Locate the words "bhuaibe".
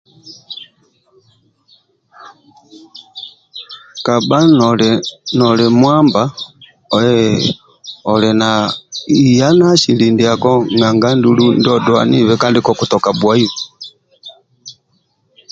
13.19-13.61